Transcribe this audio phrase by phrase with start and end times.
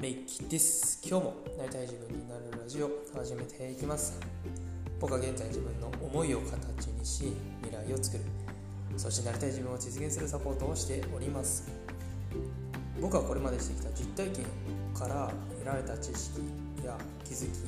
[0.00, 0.98] メイキです。
[1.06, 4.18] 今日もなりたい自分になるラジオ始めていきます。
[4.98, 8.24] 僕は現在自分の思いを形にし未来を作る。
[8.96, 11.70] そしてなりたい自分を実現するサポートをしております。
[12.98, 14.46] 僕はこれまでしてきた実体験
[14.98, 16.40] から得られた知識
[16.82, 17.58] や気づき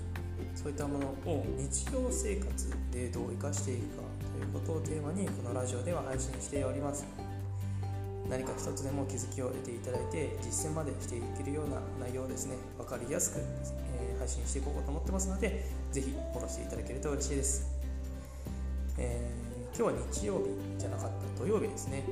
[0.54, 4.02] そういったものを日常生活でどう生かしていくか
[4.32, 7.31] ということをテーマにこのラジオでは配信しております。
[8.32, 13.40] 何か一つでも気づきを得ていただいて実践までしていけるような内容をですね分かりやすく、
[14.00, 17.68] えー、配信していこうと思ってますので是非フォローしていただけると嬉しいです、
[18.96, 20.44] えー、今日は日曜日
[20.78, 22.04] じゃなかった土曜日ですね、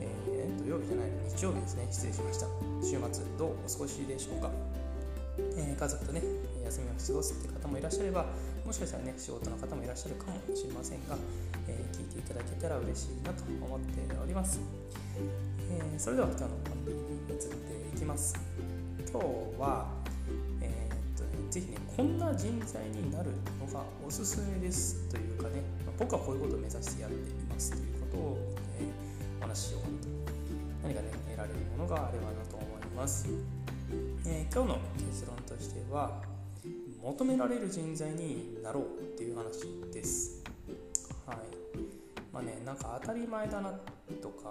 [0.00, 1.88] えー、土曜日じゃない日曜日ですね。
[1.90, 2.46] 失礼しました。
[2.80, 4.50] 週末どうお過ごしでしょうか、
[5.58, 6.22] え家族とね
[6.66, 8.26] 休みを過ごすって方もいらっしゃれば
[8.64, 11.16] もしかしたらね仕事の方もいらっしゃるかもしれませんが、
[11.68, 14.60] え聞いていただけたら嬉しいなと思っております。
[15.70, 18.34] えー、それでは今日の本題に移っていきます。
[19.10, 19.26] 今日
[19.60, 19.86] は、
[20.60, 28.38] えー、っとね、ぜひねこんな人材になるのがおすすめですというかね、まあ、僕はこういうことを目指してやっていますということを、
[28.80, 30.16] えー、お話ししようと。
[30.86, 33.28] 何かね得られるものがあればなと思います、
[34.24, 36.22] えー、今日の結論としては
[37.02, 38.86] 求められる人材になろうっ
[39.16, 40.42] ていう話です。
[41.26, 41.36] はい。
[42.36, 43.70] まあねなんか当たり前だな
[44.20, 44.50] とか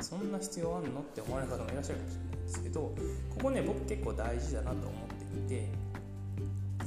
[0.00, 2.94] そんな必要あんのって思われる方もいらっしゃるかもしれないんですけどこ
[3.42, 5.68] こね僕結構大事だなと思っていて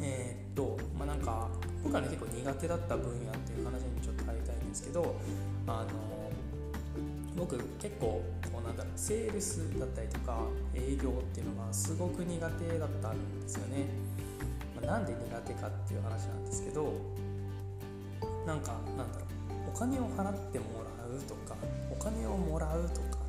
[0.01, 1.49] えー、っとまあなんか
[1.83, 5.15] 僕はね結構苦手だった分野っていう話にちょっと入りたいんですけど
[5.67, 5.89] あの
[7.35, 8.23] 僕結構
[8.63, 10.39] なんだろうセールスだったりとか
[10.73, 13.85] 営業っていうのがすごく苦手だったんですよね、
[14.75, 16.93] まあ、なんで苦手かっていう話なんですけど
[18.45, 20.65] なんかなんだろうお金を払っても
[20.99, 21.55] らうとか
[21.91, 23.21] お金をもらうとか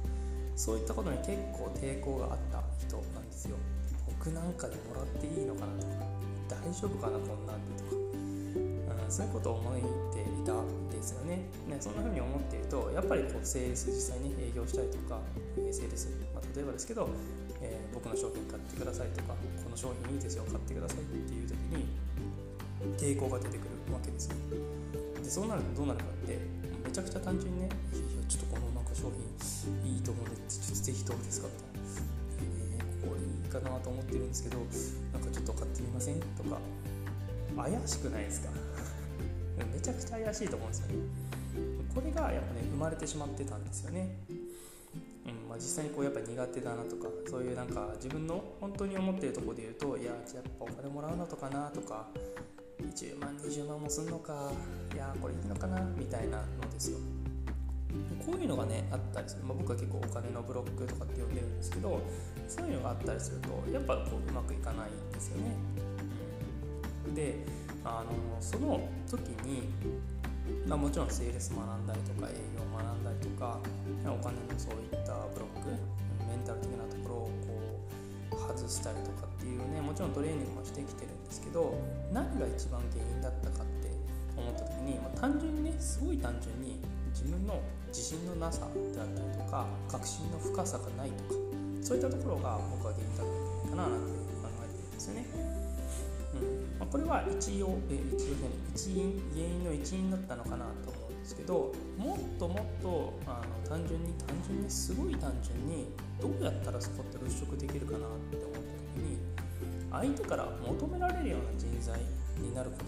[0.56, 3.56] そういったことに結構抵抗があった人なんですよ。
[4.06, 7.96] 僕なんかでもらっていいのかなとか大丈夫かなこんなんでとか、
[9.12, 11.44] そういうことを思っていたんですよね。
[11.68, 15.20] ねそんな風に思っているとやっぱりこうセールス実際に営業したりとか
[15.70, 17.08] セールス、まあ、例えばですけど、
[17.60, 21.84] えー、僕の商品買ってくださいとかこの商品いいですよ買ってくださいっていう時に
[22.96, 24.36] 抵抗が出てくるわけですよ。
[25.22, 26.38] でそうなるとどうなるかって
[26.80, 29.20] めちゃくちゃ単純にねいやちょっとこのなんか商品
[29.92, 34.56] いいと思うんでちょっとぜひどうですかみたいな、えー、ここいいかなと思ってるんですけど
[35.12, 36.56] なんかちょっと買ってみませんとか。
[37.54, 38.48] 怪しくないですか？
[39.72, 40.94] めちゃくちゃ怪しいと思うんですよね。
[41.94, 44.16] これがやっぱね生まれてしまってたんですよね。
[45.26, 52.08] うんまあ、実際にこうやっぱ苦手だなとかそういうなんか自分の本当に思ってるとこで言うといやじゃやっぱお金もらうのとかなとか
[52.80, 54.50] 10万20万もすんのか
[54.92, 56.98] いやこれいいのかなみたいなのですよ。
[58.24, 62.00] こういうのがねあったりする、まあ、僕は結構お金のブロックとかって呼んでるんですけど
[62.48, 65.54] そういうのがあったりするとやっぱこううまくいかないんですよね、
[67.14, 67.44] で
[67.84, 69.68] あのその時に、
[70.66, 73.58] まあ、もちろんセールス学んだりとか営業学んだりとか
[74.06, 75.70] お金のそういったブロック
[76.28, 77.80] メンタル的なところをこ
[78.32, 81.74] う外したりとかっていうねもちろんトレーニングもしてきてるんですけど
[82.12, 83.90] 何が一番原因だったかって
[84.36, 86.80] 思った時に、まあ、単純にねすごい単純に
[87.12, 91.40] 自分の自信のなさであったりとか確信の深さがないとか
[91.82, 93.26] そういったところが僕は原因だっ
[93.64, 94.06] たかななんて
[94.40, 95.61] 考えてるんですよね。
[96.82, 98.34] まあ、これは一応、え、一応
[98.74, 105.86] 一因原因の一因だったのかなと思うんですけどもっともっとあの単純に単純にすごい単純に
[106.20, 108.00] どうやったらそこって払拭できるかなっ
[108.32, 108.60] て思った
[108.98, 109.18] 時に
[109.92, 112.00] 相手から求められるような人材
[112.40, 112.78] になるこ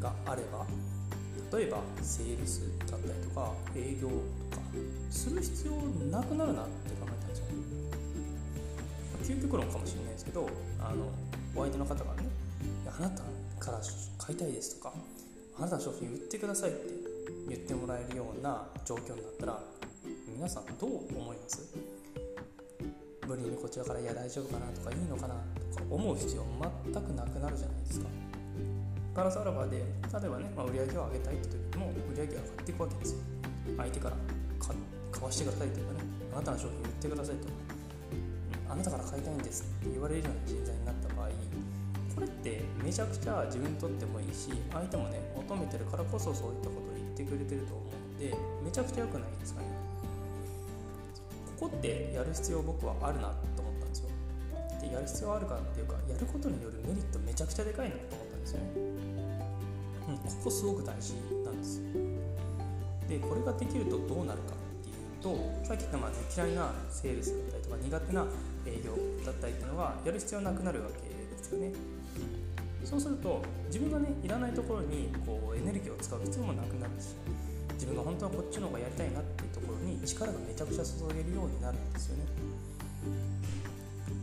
[0.00, 0.64] とがあれば
[1.58, 4.62] 例えばセールスだったりとか営業とか
[5.10, 5.72] する必要
[6.08, 7.44] なくなるなって考えたんですよ。
[9.36, 10.48] 究極論かもしれないですけど
[10.80, 11.12] あの
[11.54, 12.28] お相手の方がね
[12.98, 13.33] あなた
[13.66, 13.80] から
[14.18, 14.92] 買いたいですとか
[15.58, 16.80] あなたの商品売ってくださいって
[17.48, 19.60] 言ってもらえるような状況になったら
[20.28, 21.62] 皆さんどう思います？
[23.26, 25.34] 無理にこちらから「いや大丈夫かな」とか「いいのかな」
[25.72, 26.44] とか思う必要
[26.84, 28.06] 全くなくなるじゃないですか。
[29.14, 33.18] プラスアルファで例えばね、まあ、売り上げを上げたいって時も売り上げが上がっていくわけですよ。
[33.76, 34.16] 相手から
[35.12, 36.00] 買わしてくださいというかね
[36.34, 37.48] あなたの商品売ってくださいと。
[38.68, 41.28] あなたから買いたいんですって言われるような人材になった場合
[42.24, 48.34] これってめちゃくちゃ自分にとってもいいし相手もね求めてるからこそそういったことを言ってくれてると思うので
[48.64, 49.68] めちゃくちゃ良くないですかね。
[51.60, 54.08] ここってやる必要僕はあるなと思ったんですよ。
[54.80, 58.66] でやる必要あるかっていうかやることによるメリットめちゃくちゃでかいなと思ったんですよね。
[60.08, 61.80] うんここすごく大事なんです
[63.08, 68.26] でこれができるとどうなるかっていうとさっき言ったまあ、ね、嫌いなセールスだったりとか苦手な
[68.66, 68.92] 営業
[69.24, 71.72] だったりっていうのがやる必要なくなるわけですよね。
[72.84, 77.16] そうすると自分がねいらないところにこうエネルギーを使う必要もなくなるし
[77.74, 82.24] 自分が本当はこっちの方がやりたいなっていうところに力がめちゃくちゃ注げるようになるんですよね。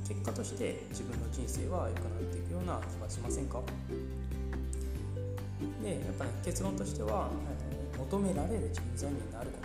[0.08, 3.62] 結果として自分の人生は良くなっていくような気がしませんか？
[5.84, 7.30] でやっぱね結論としては、
[7.98, 9.58] 求められる人材になるこ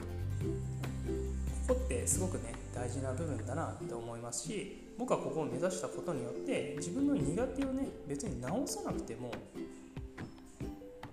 [1.66, 9.32] とここってすごくね大事な部分だなって思いますし僕はここを目指したことによって自分の苦手をね別に直さなくても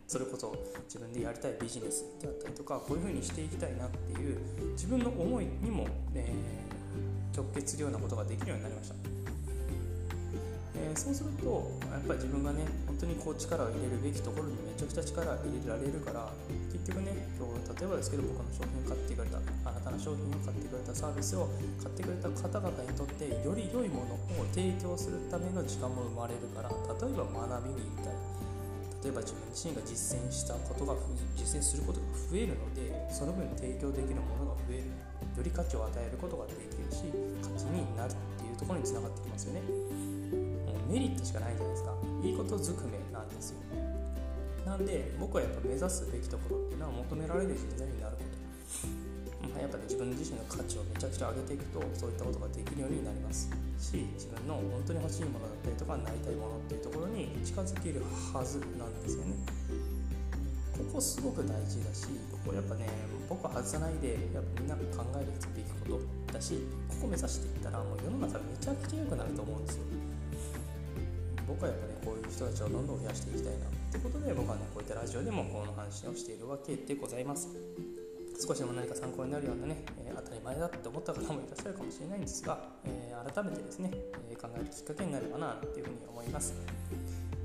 [0.06, 4.38] それこそ自分でやりたいビジネスであったりとかこういう風にしていきたいなっていう
[4.74, 8.96] 自分の思いにも、えー、直結するようなことができるようになりました。
[10.76, 16.30] えー、そうするとやっぱり自分がね本当にこう力を入れるべきところにめちゃくちゃ力を入れられるから
[16.74, 17.02] 結局
[17.84, 21.52] 例えばですけど僕の商品を買ってくれたあなたの商品を買ってくれたサービスを
[21.84, 27.28] 買ってくれた方々にとってより良いものを提供するための時間も生まれるから例えば
[27.60, 28.16] 学びに行ったり
[29.04, 30.96] 例えば自分自身が実践したことが
[31.36, 37.12] 実践することが増えるのでその分提供できるものが増えるより価値を与えることができるし
[37.44, 39.62] 価値になるっていうところにつながってきますよね。
[40.88, 41.92] メリットしかないじゃないですか
[42.24, 43.60] いいことずくめなんですよ
[44.66, 46.76] なんで僕はやっぱ目指すべきところって
[47.34, 48.34] られる人になること
[49.44, 58.02] まあ、やっぱね自分自身の価値をめちゃくちゃ上げていくとそういったことができるようになりますし自分の本当に欲しいものだったりとかなりたいものっていうところに近づける
[58.32, 59.36] はずなんですよね。
[60.74, 62.90] ここすごく大事だしここやっぱね
[63.30, 69.84] 僕は外さないでやっぱみんな考えるべきことだしここ目指していったらもう世の中めちゃくちゃ良くなると思うんですよ。
[71.48, 77.48] 僕はやっぱねこういう人たちをどんどん増やしていきたいなってことで僕はねこういったラジオでもこの話をしているわけでございます。
[78.42, 86.56] 少しでも何か参考になるようなね、えー、当たり前だって思った方もいらっしゃるかもしれないんですが、えー、改めてですね、えー、考えるきっかけになればなっていうふうに思います。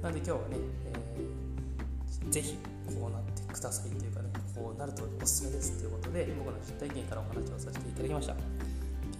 [0.01, 0.57] なので今日はね、
[0.89, 2.57] えー、ぜひ
[2.97, 8.35] こうなってくださいというかねこうなるとおすすめですということで僕の実体験からお話をさせていただきました。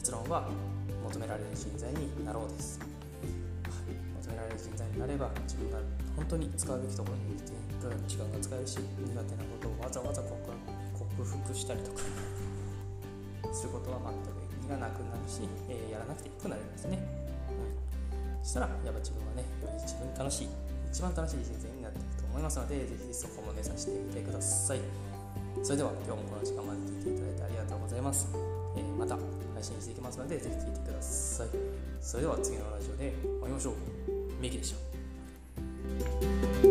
[0.01, 0.49] 結論は
[1.05, 2.81] 求められる人材になろうです。
[4.25, 5.79] 求められる人材になれば自分が
[6.19, 7.55] 本当に使うべきところに行って
[8.11, 10.35] 時間が使えるし苦手なことをわざわざ克
[11.23, 12.03] 服したりとか
[13.55, 16.99] することは全く意味がなくなるし、えー、やらなくてよくなるんですね、
[17.55, 20.49] うん、そしたらやっぱ自分はねより自分楽しい
[20.91, 24.81] 一番楽しい人材になっていくと思いますのでぜひそこも目指してみてください。
[25.63, 28.29] それでは今日もこの時間まで聞いていただいてありがとうございます、
[28.77, 29.17] えー、また
[29.55, 31.49] 配信していきますのでぜひ聴いてください。
[32.01, 33.13] それでは次のラジオで
[33.43, 33.75] お会いしましょう。
[34.41, 34.88] ミキでした。
[35.89, 36.68] Thank you.